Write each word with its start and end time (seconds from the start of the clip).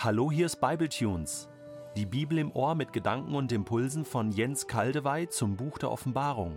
Hallo, 0.00 0.30
hier 0.30 0.46
ist 0.46 0.60
Bibletunes. 0.60 1.48
Die 1.96 2.06
Bibel 2.06 2.38
im 2.38 2.52
Ohr 2.52 2.76
mit 2.76 2.92
Gedanken 2.92 3.34
und 3.34 3.50
Impulsen 3.50 4.04
von 4.04 4.30
Jens 4.30 4.68
Kaldewey 4.68 5.28
zum 5.28 5.56
Buch 5.56 5.76
der 5.76 5.90
Offenbarung. 5.90 6.54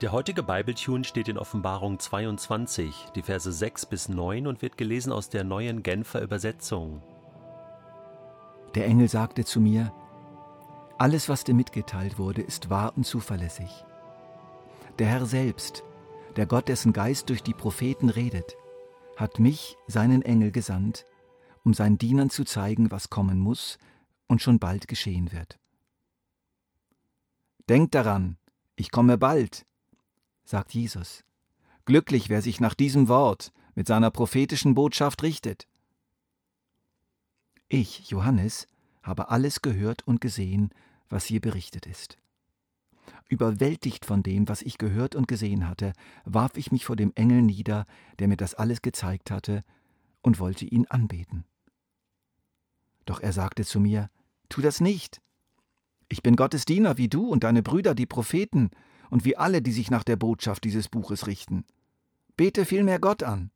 Der 0.00 0.10
heutige 0.10 0.42
Bibletune 0.42 1.04
steht 1.04 1.28
in 1.28 1.38
Offenbarung 1.38 2.00
22, 2.00 2.92
die 3.14 3.22
Verse 3.22 3.52
6 3.52 3.86
bis 3.86 4.08
9 4.08 4.48
und 4.48 4.62
wird 4.62 4.76
gelesen 4.76 5.12
aus 5.12 5.28
der 5.28 5.44
neuen 5.44 5.84
Genfer 5.84 6.22
Übersetzung. 6.22 7.04
Der 8.74 8.86
Engel 8.86 9.08
sagte 9.08 9.44
zu 9.44 9.60
mir, 9.60 9.92
alles, 10.98 11.28
was 11.28 11.44
dir 11.44 11.54
mitgeteilt 11.54 12.18
wurde, 12.18 12.42
ist 12.42 12.68
wahr 12.68 12.94
und 12.96 13.06
zuverlässig. 13.06 13.84
Der 14.98 15.06
Herr 15.06 15.24
selbst, 15.24 15.84
der 16.34 16.46
Gott, 16.46 16.66
dessen 16.66 16.92
Geist 16.92 17.28
durch 17.28 17.44
die 17.44 17.54
Propheten 17.54 18.08
redet, 18.08 18.56
hat 19.16 19.38
mich, 19.38 19.76
seinen 19.86 20.22
Engel, 20.22 20.50
gesandt, 20.50 21.06
um 21.64 21.74
seinen 21.74 21.98
Dienern 21.98 22.30
zu 22.30 22.44
zeigen, 22.44 22.90
was 22.90 23.10
kommen 23.10 23.38
muss 23.38 23.78
und 24.26 24.42
schon 24.42 24.58
bald 24.58 24.88
geschehen 24.88 25.32
wird. 25.32 25.58
Denkt 27.68 27.94
daran, 27.94 28.36
ich 28.76 28.90
komme 28.90 29.18
bald, 29.18 29.66
sagt 30.44 30.74
Jesus. 30.74 31.24
Glücklich, 31.84 32.28
wer 32.28 32.42
sich 32.42 32.60
nach 32.60 32.74
diesem 32.74 33.08
Wort 33.08 33.52
mit 33.74 33.86
seiner 33.86 34.10
prophetischen 34.10 34.74
Botschaft 34.74 35.22
richtet. 35.22 35.66
Ich, 37.68 38.10
Johannes, 38.10 38.66
habe 39.02 39.30
alles 39.30 39.62
gehört 39.62 40.06
und 40.06 40.20
gesehen, 40.20 40.70
was 41.08 41.24
hier 41.24 41.40
berichtet 41.40 41.86
ist. 41.86 42.18
Überwältigt 43.28 44.04
von 44.04 44.22
dem, 44.22 44.48
was 44.48 44.62
ich 44.62 44.78
gehört 44.78 45.14
und 45.14 45.26
gesehen 45.26 45.68
hatte, 45.68 45.92
warf 46.24 46.56
ich 46.56 46.70
mich 46.70 46.84
vor 46.84 46.96
dem 46.96 47.12
Engel 47.14 47.42
nieder, 47.42 47.86
der 48.18 48.28
mir 48.28 48.36
das 48.36 48.54
alles 48.54 48.82
gezeigt 48.82 49.30
hatte, 49.30 49.64
und 50.20 50.38
wollte 50.38 50.64
ihn 50.64 50.86
anbeten. 50.86 51.44
Doch 53.04 53.20
er 53.20 53.32
sagte 53.32 53.64
zu 53.64 53.80
mir, 53.80 54.10
Tu 54.48 54.60
das 54.60 54.80
nicht. 54.80 55.20
Ich 56.08 56.22
bin 56.22 56.36
Gottes 56.36 56.64
Diener 56.64 56.98
wie 56.98 57.08
du 57.08 57.26
und 57.26 57.44
deine 57.44 57.62
Brüder, 57.62 57.94
die 57.94 58.06
Propheten, 58.06 58.70
und 59.10 59.24
wie 59.24 59.36
alle, 59.36 59.62
die 59.62 59.72
sich 59.72 59.90
nach 59.90 60.04
der 60.04 60.16
Botschaft 60.16 60.64
dieses 60.64 60.88
Buches 60.88 61.26
richten. 61.26 61.64
Bete 62.36 62.64
vielmehr 62.64 62.98
Gott 62.98 63.22
an. 63.22 63.50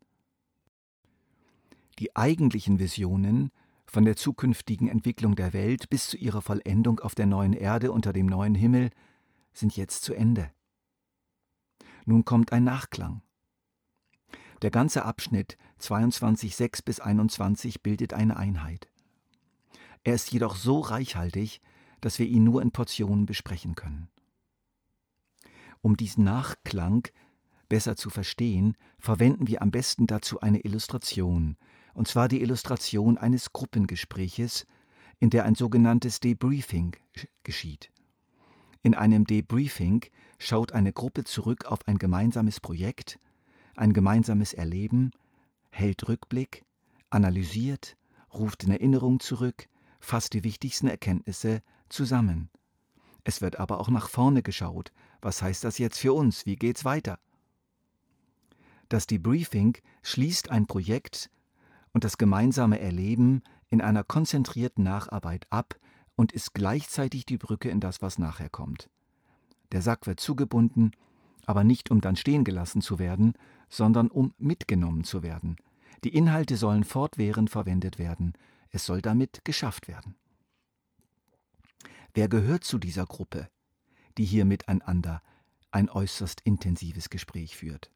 Die 1.99 2.15
eigentlichen 2.15 2.79
Visionen 2.79 3.51
von 3.87 4.05
der 4.05 4.17
zukünftigen 4.17 4.89
Entwicklung 4.89 5.35
der 5.35 5.53
Welt 5.53 5.89
bis 5.89 6.09
zu 6.09 6.17
ihrer 6.17 6.43
Vollendung 6.43 7.01
auf 7.01 7.15
der 7.15 7.27
neuen 7.27 7.55
Erde 7.55 7.93
unter 7.93 8.13
dem 8.13 8.27
neuen 8.27 8.55
Himmel 8.55 8.91
sind 9.55 9.77
jetzt 9.77 10.03
zu 10.03 10.13
Ende. 10.13 10.51
Nun 12.05 12.25
kommt 12.25 12.53
ein 12.53 12.65
Nachklang. 12.65 13.23
Der 14.63 14.71
ganze 14.71 15.05
Abschnitt 15.05 15.57
22,6 15.81 16.85
bis 16.85 17.01
21 17.01 17.83
bildet 17.83 18.13
eine 18.13 18.37
Einheit. 18.37 18.89
Er 20.07 20.15
ist 20.15 20.31
jedoch 20.31 20.55
so 20.55 20.79
reichhaltig, 20.79 21.61
dass 22.01 22.21
wir 22.21 22.27
ihn 22.27 22.45
nur 22.45 22.63
in 22.63 22.71
Portionen 22.71 23.27
besprechen 23.27 23.75
können. 23.75 24.09
Um 25.83 25.97
diesen 25.97 26.23
Nachklang 26.23 27.09
besser 27.69 27.97
zu 27.97 28.09
verstehen, 28.09 28.77
verwenden 29.01 29.49
wir 29.49 29.63
am 29.63 29.73
besten 29.73 30.07
dazu 30.07 30.39
eine 30.39 30.61
Illustration, 30.61 31.57
und 31.93 32.07
zwar 32.07 32.29
die 32.29 32.41
Illustration 32.41 33.19
eines 33.19 33.53
Gruppengespräches, 33.53 34.65
in 35.19 35.31
der 35.31 35.45
ein 35.45 35.57
sogenanntes 35.57 36.21
Debriefing 36.21 36.95
geschieht. 37.43 37.91
In 38.85 38.95
einem 38.95 39.25
Debriefing 39.25 40.05
schaut 40.39 40.71
eine 40.71 40.93
Gruppe 40.93 41.25
zurück 41.25 41.65
auf 41.65 41.89
ein 41.89 41.99
gemeinsames 41.99 42.61
Projekt, 42.61 43.19
ein 43.75 43.93
gemeinsames 43.93 44.55
Erleben, 44.55 45.11
hält 45.71 46.07
Rückblick, 46.07 46.65
analysiert, 47.11 47.97
ruft 48.33 48.63
in 48.63 48.71
Erinnerung 48.71 49.19
zurück, 49.19 49.67
fasst 50.01 50.35
die 50.35 50.45
wichtigsten 50.45 50.89
Erkenntnisse 50.89 51.63
zusammen. 51.89 52.51
Es 53.25 53.41
wird 53.41 53.59
aber 53.59 53.81
auch 53.81 53.89
nach 53.89 54.09
vorne 54.09 54.43
geschaut. 54.43 54.93
Was 55.21 55.43
heißt 55.43 55.65
das 55.65 55.79
jetzt 55.79 55.99
für 55.99 56.13
uns? 56.13 56.47
Wie 56.47 56.57
geht's 56.57 56.85
weiter? 56.85 57.19
Das 58.89 59.07
Debriefing 59.07 59.77
schließt 60.03 60.51
ein 60.51 60.67
Projekt 60.67 61.31
und 61.93 62.05
das 62.05 62.19
gemeinsame 62.19 62.79
Erleben 62.79 63.43
in 63.69 63.81
einer 63.81 64.05
konzentrierten 64.05 64.85
Nacharbeit 64.85 65.47
ab 65.51 65.77
und 66.15 66.33
ist 66.33 66.55
gleichzeitig 66.55 67.27
die 67.27 67.39
Brücke 67.39 67.69
in 67.69 67.81
das, 67.81 68.01
was 68.01 68.19
nachher 68.19 68.49
kommt. 68.49 68.89
Der 69.73 69.83
Sack 69.83 70.07
wird 70.07 70.21
zugebunden, 70.21 70.93
aber 71.47 71.65
nicht 71.65 71.91
um 71.91 72.01
dann 72.01 72.17
stehen 72.17 72.45
gelassen 72.45 72.81
zu 72.81 72.99
werden, 72.99 73.35
sondern 73.69 74.09
um 74.09 74.35
mitgenommen 74.39 75.05
zu 75.05 75.23
werden. 75.23 75.57
Die 76.05 76.15
Inhalte 76.15 76.57
sollen 76.57 76.85
fortwährend 76.85 77.51
verwendet 77.51 77.99
werden, 77.99 78.35
es 78.71 78.85
soll 78.85 79.03
damit 79.03 79.45
geschafft 79.45 79.89
werden. 79.89 80.17
Wer 82.15 82.29
gehört 82.29 82.65
zu 82.65 82.79
dieser 82.79 83.07
Gruppe, 83.07 83.51
die 84.17 84.25
hier 84.25 84.45
miteinander 84.45 85.23
ein 85.71 85.91
äußerst 85.91 86.41
intensives 86.43 87.11
Gespräch 87.11 87.57
führt? 87.57 87.91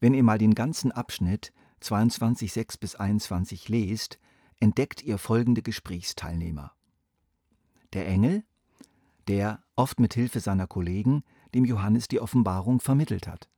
Wenn 0.00 0.14
ihr 0.14 0.22
mal 0.22 0.38
den 0.38 0.54
ganzen 0.54 0.92
Abschnitt 0.92 1.52
22,6 1.82 2.80
bis 2.80 2.94
21 2.94 3.68
lest, 3.68 4.18
entdeckt 4.58 5.02
ihr 5.02 5.18
folgende 5.18 5.62
Gesprächsteilnehmer. 5.62 6.72
Der 7.92 8.06
Engel, 8.06 8.44
der 9.28 9.62
oft 9.76 10.00
mit 10.00 10.14
Hilfe 10.14 10.40
seiner 10.40 10.66
Kollegen 10.66 11.22
dem 11.54 11.64
Johannes 11.64 12.08
die 12.08 12.20
Offenbarung 12.20 12.80
vermittelt 12.80 13.26
hat. 13.26 13.48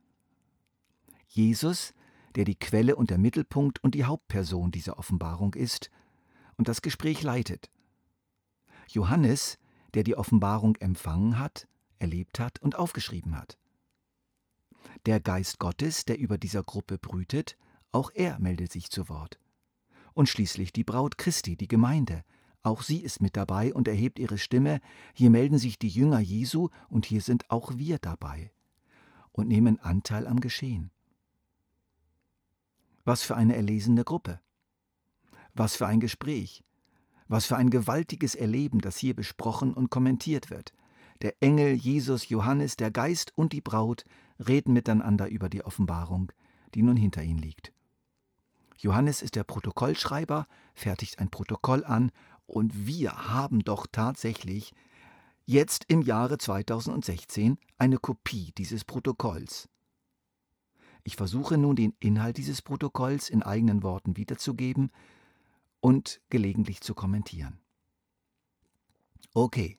Jesus, 1.29 1.95
der 2.37 2.45
die 2.45 2.59
Quelle 2.59 2.97
und 2.97 3.11
der 3.11 3.19
Mittelpunkt 3.19 3.83
und 3.83 3.95
die 3.95 4.05
Hauptperson 4.05 4.71
dieser 4.71 4.99
Offenbarung 4.99 5.55
ist 5.55 5.91
und 6.57 6.69
das 6.69 6.83
Gespräch 6.83 7.23
leitet. 7.23 7.71
Johannes, 8.89 9.59
der 9.95 10.05
die 10.05 10.17
Offenbarung 10.17 10.77
empfangen 10.77 11.39
hat, 11.39 11.67
erlebt 11.99 12.41
hat 12.41 12.61
und 12.61 12.77
aufgeschrieben 12.77 13.37
hat. 13.37 13.59
Der 15.07 15.21
Geist 15.21 15.59
Gottes, 15.59 16.05
der 16.05 16.19
über 16.19 16.39
dieser 16.39 16.63
Gruppe 16.63 16.99
brütet, 16.99 17.57
auch 17.91 18.11
er 18.15 18.39
meldet 18.39 18.73
sich 18.73 18.91
zu 18.91 19.09
Wort. 19.09 19.39
Und 20.15 20.29
schließlich 20.29 20.73
die 20.73 20.85
Braut 20.85 21.19
Christi, 21.19 21.57
die 21.57 21.69
Gemeinde, 21.69 22.25
auch 22.63 22.83
sie 22.83 22.99
ist 22.99 23.21
mit 23.21 23.37
dabei 23.37 23.75
und 23.75 23.89
erhebt 23.89 24.19
ihre 24.21 24.39
Stimme, 24.39 24.81
hier 25.15 25.31
melden 25.31 25.59
sich 25.59 25.79
die 25.79 25.89
Jünger 25.89 26.21
Jesu 26.21 26.69
und 26.89 27.07
hier 27.07 27.21
sind 27.21 27.51
auch 27.51 27.77
wir 27.77 27.99
dabei 27.99 28.53
und 29.33 29.49
nehmen 29.49 29.81
Anteil 29.81 30.29
am 30.29 30.39
Geschehen. 30.41 30.92
Was 33.05 33.23
für 33.23 33.37
eine 33.37 33.57
erlesene 33.57 34.05
Gruppe. 34.05 34.41
Was 35.55 35.77
für 35.77 35.87
ein 35.87 36.01
Gespräch. 36.01 36.63
Was 37.27 37.47
für 37.47 37.57
ein 37.57 37.71
gewaltiges 37.71 38.35
Erleben, 38.35 38.81
das 38.81 38.97
hier 38.97 39.15
besprochen 39.15 39.75
und 39.75 39.91
kommentiert 39.91 40.51
wird. 40.51 40.73
Der 41.23 41.35
Engel, 41.41 41.75
Jesus, 41.75 42.29
Johannes, 42.29 42.77
der 42.77 42.91
Geist 42.91 43.33
und 43.37 43.53
die 43.53 43.61
Braut 43.61 44.05
reden 44.39 44.73
miteinander 44.73 45.29
über 45.29 45.49
die 45.49 45.65
Offenbarung, 45.65 46.33
die 46.75 46.83
nun 46.83 46.97
hinter 46.97 47.23
ihnen 47.23 47.39
liegt. 47.39 47.73
Johannes 48.79 49.23
ist 49.23 49.37
der 49.37 49.45
Protokollschreiber, 49.45 50.47
fertigt 50.75 51.19
ein 51.21 51.31
Protokoll 51.31 51.85
an 51.85 52.11
und 52.47 52.87
wir 52.87 53.29
haben 53.31 53.61
doch 53.61 53.87
tatsächlich 53.91 54.73
jetzt 55.45 55.85
im 55.89 56.03
Jahre 56.03 56.39
2016 56.39 57.59
eine 57.79 57.99
Kopie 57.99 58.53
dieses 58.59 58.85
Protokolls. 58.85 59.69
Ich 61.05 61.17
versuche 61.17 61.59
nun 61.59 61.77
den 61.77 61.95
Inhalt 61.99 62.37
dieses 62.37 62.63
Protokolls 62.63 63.29
in 63.29 63.43
eigenen 63.43 63.83
Worten 63.83 64.17
wiederzugeben 64.17 64.91
und 65.81 66.21
gelegentlich 66.31 66.81
zu 66.81 66.95
kommentieren. 66.95 67.59
Okay, 69.35 69.79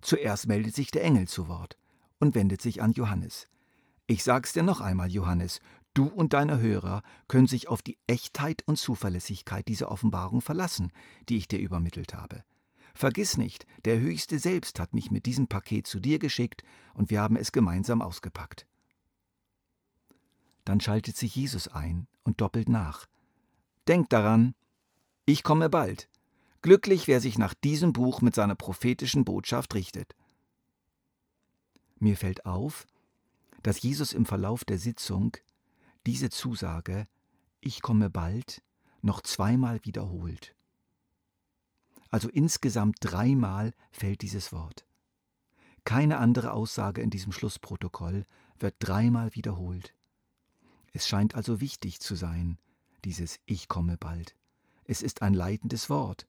zuerst 0.00 0.46
meldet 0.46 0.74
sich 0.74 0.90
der 0.90 1.04
Engel 1.04 1.28
zu 1.28 1.48
Wort 1.48 1.78
und 2.18 2.34
wendet 2.34 2.60
sich 2.60 2.82
an 2.82 2.92
Johannes. 2.92 3.48
Ich 4.06 4.24
sag's 4.24 4.52
dir 4.52 4.62
noch 4.62 4.80
einmal, 4.80 5.10
Johannes, 5.10 5.60
du 5.94 6.06
und 6.06 6.32
deine 6.32 6.60
Hörer 6.60 7.02
können 7.28 7.46
sich 7.46 7.68
auf 7.68 7.82
die 7.82 7.98
Echtheit 8.06 8.62
und 8.66 8.76
Zuverlässigkeit 8.76 9.68
dieser 9.68 9.90
Offenbarung 9.90 10.40
verlassen, 10.40 10.92
die 11.28 11.36
ich 11.36 11.48
dir 11.48 11.60
übermittelt 11.60 12.14
habe. 12.14 12.44
Vergiss 12.94 13.36
nicht, 13.36 13.66
der 13.84 14.00
Höchste 14.00 14.38
selbst 14.38 14.80
hat 14.80 14.92
mich 14.92 15.10
mit 15.10 15.24
diesem 15.26 15.46
Paket 15.46 15.86
zu 15.86 16.00
dir 16.00 16.18
geschickt 16.18 16.64
und 16.94 17.10
wir 17.10 17.20
haben 17.20 17.36
es 17.36 17.52
gemeinsam 17.52 18.02
ausgepackt. 18.02 18.66
Dann 20.68 20.82
schaltet 20.82 21.16
sich 21.16 21.34
Jesus 21.34 21.66
ein 21.66 22.06
und 22.24 22.42
doppelt 22.42 22.68
nach. 22.68 23.06
Denkt 23.88 24.12
daran, 24.12 24.54
ich 25.24 25.42
komme 25.42 25.70
bald. 25.70 26.10
Glücklich, 26.60 27.08
wer 27.08 27.22
sich 27.22 27.38
nach 27.38 27.54
diesem 27.54 27.94
Buch 27.94 28.20
mit 28.20 28.34
seiner 28.34 28.54
prophetischen 28.54 29.24
Botschaft 29.24 29.74
richtet. 29.74 30.14
Mir 31.98 32.18
fällt 32.18 32.44
auf, 32.44 32.86
dass 33.62 33.80
Jesus 33.80 34.12
im 34.12 34.26
Verlauf 34.26 34.66
der 34.66 34.78
Sitzung 34.78 35.38
diese 36.06 36.28
Zusage, 36.28 37.08
ich 37.62 37.80
komme 37.80 38.10
bald, 38.10 38.60
noch 39.00 39.22
zweimal 39.22 39.82
wiederholt. 39.86 40.54
Also 42.10 42.28
insgesamt 42.28 42.96
dreimal 43.00 43.72
fällt 43.90 44.20
dieses 44.20 44.52
Wort. 44.52 44.84
Keine 45.84 46.18
andere 46.18 46.52
Aussage 46.52 47.00
in 47.00 47.08
diesem 47.08 47.32
Schlussprotokoll 47.32 48.26
wird 48.58 48.74
dreimal 48.80 49.34
wiederholt. 49.34 49.94
Es 50.98 51.06
scheint 51.06 51.36
also 51.36 51.60
wichtig 51.60 52.00
zu 52.00 52.16
sein, 52.16 52.58
dieses 53.04 53.38
Ich 53.46 53.68
komme 53.68 53.96
bald. 53.96 54.34
Es 54.82 55.00
ist 55.00 55.22
ein 55.22 55.32
leitendes 55.32 55.88
Wort, 55.88 56.26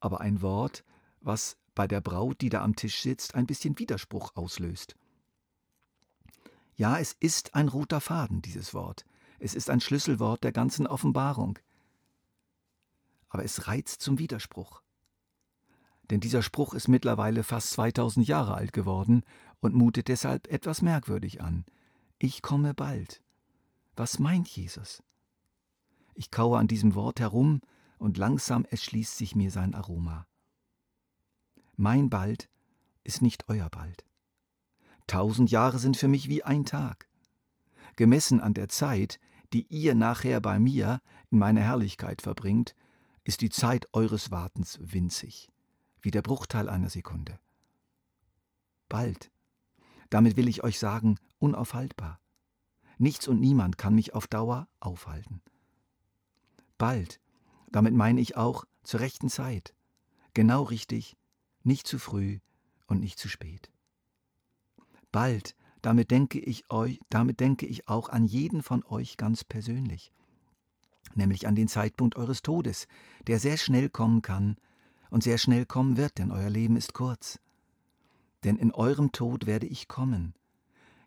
aber 0.00 0.22
ein 0.22 0.40
Wort, 0.40 0.84
was 1.20 1.58
bei 1.74 1.86
der 1.86 2.00
Braut, 2.00 2.40
die 2.40 2.48
da 2.48 2.64
am 2.64 2.76
Tisch 2.76 3.02
sitzt, 3.02 3.34
ein 3.34 3.46
bisschen 3.46 3.78
Widerspruch 3.78 4.34
auslöst. 4.34 4.96
Ja, 6.76 6.98
es 6.98 7.12
ist 7.12 7.54
ein 7.54 7.68
roter 7.68 8.00
Faden, 8.00 8.40
dieses 8.40 8.72
Wort. 8.72 9.04
Es 9.38 9.54
ist 9.54 9.68
ein 9.68 9.80
Schlüsselwort 9.82 10.44
der 10.44 10.52
ganzen 10.52 10.86
Offenbarung. 10.86 11.58
Aber 13.28 13.44
es 13.44 13.68
reizt 13.68 14.00
zum 14.00 14.18
Widerspruch. 14.18 14.80
Denn 16.08 16.20
dieser 16.20 16.40
Spruch 16.40 16.72
ist 16.72 16.88
mittlerweile 16.88 17.44
fast 17.44 17.72
2000 17.72 18.26
Jahre 18.26 18.54
alt 18.54 18.72
geworden 18.72 19.24
und 19.60 19.74
mutet 19.74 20.08
deshalb 20.08 20.46
etwas 20.46 20.80
merkwürdig 20.80 21.42
an. 21.42 21.66
Ich 22.18 22.40
komme 22.40 22.72
bald. 22.72 23.20
Was 23.96 24.18
meint 24.18 24.46
Jesus? 24.48 25.02
Ich 26.14 26.30
kaue 26.30 26.58
an 26.58 26.68
diesem 26.68 26.94
Wort 26.94 27.18
herum 27.18 27.62
und 27.98 28.18
langsam 28.18 28.66
erschließt 28.66 29.16
sich 29.16 29.34
mir 29.34 29.50
sein 29.50 29.74
Aroma. 29.74 30.26
Mein 31.76 32.10
bald 32.10 32.50
ist 33.04 33.22
nicht 33.22 33.48
euer 33.48 33.70
bald. 33.70 34.04
Tausend 35.06 35.50
Jahre 35.50 35.78
sind 35.78 35.96
für 35.96 36.08
mich 36.08 36.28
wie 36.28 36.42
ein 36.42 36.66
Tag. 36.66 37.08
Gemessen 37.96 38.40
an 38.40 38.52
der 38.52 38.68
Zeit, 38.68 39.18
die 39.52 39.66
ihr 39.68 39.94
nachher 39.94 40.40
bei 40.40 40.58
mir 40.58 41.00
in 41.30 41.38
meiner 41.38 41.62
Herrlichkeit 41.62 42.20
verbringt, 42.20 42.74
ist 43.24 43.40
die 43.40 43.50
Zeit 43.50 43.88
eures 43.94 44.30
Wartens 44.30 44.78
winzig, 44.82 45.50
wie 46.02 46.10
der 46.10 46.22
Bruchteil 46.22 46.68
einer 46.68 46.90
Sekunde. 46.90 47.38
Bald, 48.88 49.30
damit 50.10 50.36
will 50.36 50.48
ich 50.48 50.62
euch 50.62 50.78
sagen, 50.78 51.18
unaufhaltbar. 51.38 52.20
Nichts 52.98 53.28
und 53.28 53.40
niemand 53.40 53.78
kann 53.78 53.94
mich 53.94 54.14
auf 54.14 54.26
Dauer 54.26 54.68
aufhalten. 54.80 55.42
Bald, 56.78 57.20
damit 57.70 57.94
meine 57.94 58.20
ich 58.20 58.36
auch 58.36 58.64
zur 58.82 59.00
rechten 59.00 59.28
Zeit, 59.28 59.74
genau 60.34 60.62
richtig, 60.62 61.16
nicht 61.62 61.86
zu 61.86 61.98
früh 61.98 62.38
und 62.86 63.00
nicht 63.00 63.18
zu 63.18 63.28
spät. 63.28 63.70
Bald, 65.12 65.56
damit 65.82 66.10
denke 66.10 66.38
ich 66.38 66.70
euch, 66.70 67.00
damit 67.10 67.40
denke 67.40 67.66
ich 67.66 67.88
auch 67.88 68.08
an 68.08 68.24
jeden 68.24 68.62
von 68.62 68.84
euch 68.84 69.16
ganz 69.16 69.44
persönlich, 69.44 70.12
nämlich 71.14 71.46
an 71.46 71.54
den 71.54 71.68
Zeitpunkt 71.68 72.16
eures 72.16 72.42
Todes, 72.42 72.86
der 73.26 73.38
sehr 73.38 73.56
schnell 73.56 73.88
kommen 73.88 74.22
kann 74.22 74.56
und 75.10 75.22
sehr 75.22 75.38
schnell 75.38 75.66
kommen 75.66 75.96
wird, 75.96 76.18
denn 76.18 76.30
euer 76.30 76.50
Leben 76.50 76.76
ist 76.76 76.94
kurz. 76.94 77.38
Denn 78.44 78.56
in 78.56 78.72
eurem 78.72 79.12
Tod 79.12 79.46
werde 79.46 79.66
ich 79.66 79.88
kommen. 79.88 80.34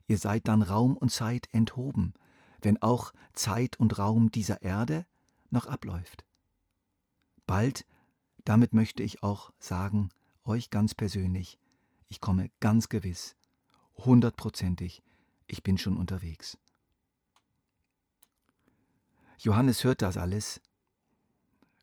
Ihr 0.10 0.18
seid 0.18 0.48
dann 0.48 0.64
Raum 0.64 0.98
und 0.98 1.12
Zeit 1.12 1.48
enthoben, 1.52 2.16
wenn 2.64 2.82
auch 2.82 3.14
Zeit 3.34 3.80
und 3.80 4.00
Raum 4.00 4.32
dieser 4.32 4.64
Erde 4.64 5.06
noch 5.52 5.68
abläuft. 5.68 6.26
Bald, 7.46 7.86
damit 8.44 8.74
möchte 8.74 9.04
ich 9.04 9.22
auch 9.22 9.54
sagen, 9.60 10.10
euch 10.46 10.72
ganz 10.72 10.96
persönlich, 10.96 11.60
ich 12.08 12.22
komme 12.22 12.50
ganz 12.60 12.90
gewiss, 12.90 13.36
hundertprozentig, 13.98 15.04
ich 15.46 15.62
bin 15.62 15.78
schon 15.78 15.96
unterwegs. 15.96 16.58
Johannes 19.38 19.84
hört 19.84 20.02
das 20.02 20.18
alles 20.18 20.60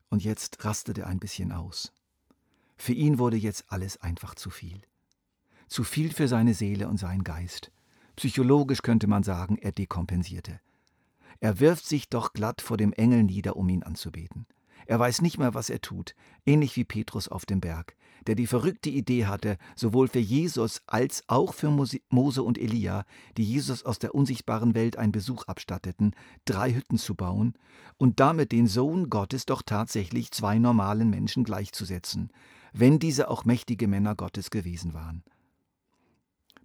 und 0.09 0.21
jetzt 0.21 0.65
rastet 0.65 0.97
er 0.97 1.07
ein 1.07 1.21
bisschen 1.21 1.53
aus. 1.53 1.93
Für 2.75 2.93
ihn 2.93 3.19
wurde 3.19 3.37
jetzt 3.37 3.71
alles 3.71 4.01
einfach 4.01 4.35
zu 4.35 4.49
viel. 4.49 4.81
Zu 5.69 5.85
viel 5.85 6.13
für 6.13 6.27
seine 6.27 6.53
Seele 6.53 6.89
und 6.89 6.97
seinen 6.97 7.23
Geist. 7.23 7.71
Psychologisch 8.17 8.81
könnte 8.81 9.05
man 9.05 9.21
sagen, 9.21 9.59
er 9.59 9.71
dekompensierte. 9.71 10.59
Er 11.39 11.59
wirft 11.59 11.85
sich 11.85 12.09
doch 12.09 12.33
glatt 12.33 12.61
vor 12.61 12.75
dem 12.75 12.91
Engel 12.91 13.23
nieder, 13.23 13.55
um 13.55 13.69
ihn 13.69 13.83
anzubeten. 13.83 14.47
Er 14.87 14.99
weiß 14.99 15.21
nicht 15.21 15.37
mehr, 15.37 15.53
was 15.53 15.69
er 15.69 15.81
tut, 15.81 16.15
ähnlich 16.43 16.75
wie 16.77 16.83
Petrus 16.83 17.27
auf 17.27 17.45
dem 17.45 17.61
Berg, 17.61 17.95
der 18.25 18.33
die 18.33 18.47
verrückte 18.47 18.89
Idee 18.89 19.27
hatte, 19.27 19.57
sowohl 19.75 20.07
für 20.07 20.19
Jesus 20.19 20.81
als 20.87 21.23
auch 21.27 21.53
für 21.53 21.69
Mose 21.69 22.41
und 22.41 22.57
Elia, 22.57 23.05
die 23.37 23.43
Jesus 23.43 23.85
aus 23.85 23.99
der 23.99 24.15
unsichtbaren 24.15 24.73
Welt 24.73 24.97
einen 24.97 25.11
Besuch 25.11 25.43
abstatteten, 25.43 26.15
drei 26.45 26.73
Hütten 26.73 26.97
zu 26.97 27.13
bauen 27.13 27.53
und 27.97 28.19
damit 28.19 28.51
den 28.51 28.65
Sohn 28.65 29.11
Gottes 29.11 29.45
doch 29.45 29.61
tatsächlich 29.61 30.31
zwei 30.31 30.57
normalen 30.57 31.11
Menschen 31.11 31.43
gleichzusetzen, 31.43 32.31
wenn 32.73 32.97
diese 32.97 33.29
auch 33.29 33.45
mächtige 33.45 33.87
Männer 33.87 34.15
Gottes 34.15 34.49
gewesen 34.49 34.95
waren. 34.95 35.23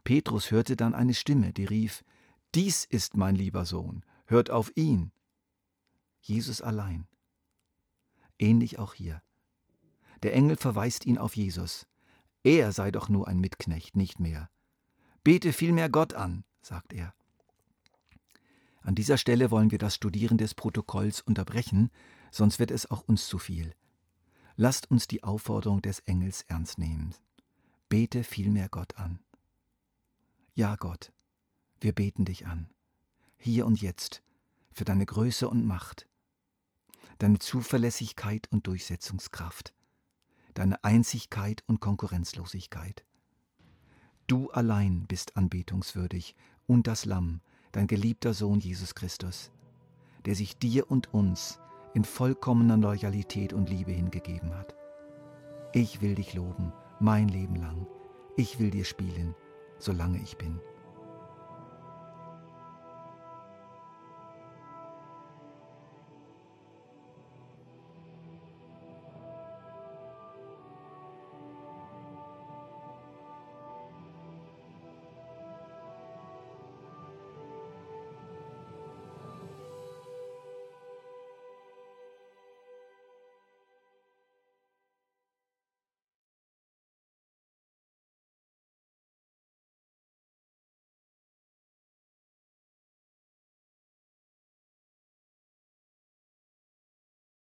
Petrus 0.05 0.51
hörte 0.51 0.77
dann 0.77 0.95
eine 0.95 1.15
Stimme, 1.15 1.53
die 1.53 1.65
rief, 1.65 2.05
Dies 2.55 2.85
ist 2.85 3.17
mein 3.17 3.35
lieber 3.35 3.65
Sohn, 3.65 4.05
hört 4.27 4.51
auf 4.51 4.73
ihn. 4.77 5.13
Jesus 6.21 6.61
allein 6.61 7.07
ähnlich 8.43 8.79
auch 8.79 8.93
hier. 8.93 9.23
Der 10.23 10.35
Engel 10.35 10.57
verweist 10.57 11.07
ihn 11.07 11.19
auf 11.19 11.37
Jesus. 11.37 11.87
Er 12.43 12.73
sei 12.73 12.91
doch 12.91 13.09
nur 13.09 13.29
ein 13.29 13.39
Mitknecht, 13.39 13.97
nicht 13.97 14.21
mehr. 14.21 14.51
Bete 15.25 15.53
vielmehr 15.53 15.89
Gott 15.89 16.15
an, 16.15 16.45
sagt 16.61 16.93
er. 16.93 17.15
An 18.83 18.97
dieser 18.97 19.17
Stelle 19.17 19.53
wollen 19.53 19.71
wir 19.71 19.79
das 19.79 19.95
Studieren 19.95 20.39
des 20.39 20.55
Protokolls 20.55 21.21
unterbrechen, 21.21 21.91
sonst 22.33 22.59
wird 22.59 22.73
es 22.73 22.91
auch 22.91 23.03
uns 23.03 23.27
zu 23.29 23.39
viel. 23.39 23.75
Lasst 24.57 24.91
uns 24.91 25.07
die 25.07 25.23
Aufforderung 25.23 25.81
des 25.83 26.01
Engels 26.01 26.43
ernst 26.43 26.79
nehmen. 26.79 27.15
Bete 27.89 28.25
vielmehr 28.25 28.69
Gott 28.69 28.97
an. 28.97 29.21
Ja, 30.55 30.77
Gott, 30.77 31.15
wir 31.81 31.95
beten 31.95 32.27
dich 32.27 32.47
an, 32.47 32.69
hier 33.39 33.65
und 33.65 33.81
jetzt, 33.81 34.23
für 34.71 34.85
deine 34.85 35.07
Größe 35.07 35.49
und 35.49 35.65
Macht, 35.65 36.07
deine 37.17 37.39
Zuverlässigkeit 37.39 38.49
und 38.51 38.67
Durchsetzungskraft, 38.67 39.73
deine 40.53 40.85
Einzigkeit 40.85 41.65
und 41.69 41.81
Konkurrenzlosigkeit. 41.81 43.03
Du 44.27 44.51
allein 44.51 45.07
bist 45.07 45.39
anbetungswürdig 45.39 46.37
und 46.67 46.87
das 46.87 47.07
Lamm, 47.07 47.41
dein 47.73 47.87
geliebter 47.87 48.35
Sohn 48.35 48.61
Jesus 48.61 48.95
Christus, 48.95 49.51
der 50.27 50.35
sich 50.35 50.59
dir 50.59 50.91
und 50.91 51.15
uns 51.15 51.61
in 51.95 52.05
vollkommener 52.05 52.77
Loyalität 52.77 53.55
und 53.55 53.71
Liebe 53.71 53.93
hingegeben 53.93 54.55
hat. 54.55 54.75
Ich 55.73 56.03
will 56.03 56.15
dich 56.15 56.35
loben, 56.35 56.75
mein 57.01 57.29
Leben 57.29 57.57
lang. 57.57 57.87
Ich 58.37 58.59
will 58.59 58.71
dir 58.71 58.85
spielen, 58.85 59.35
solange 59.83 60.19
ich 60.23 60.37
bin. 60.37 60.61